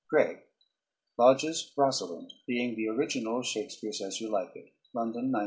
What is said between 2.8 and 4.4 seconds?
Original of Shakespeare's "As You